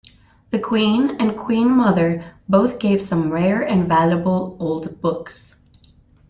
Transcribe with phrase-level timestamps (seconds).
[0.49, 5.53] The Queen and Queen Mother both gave some rare and valuable old books.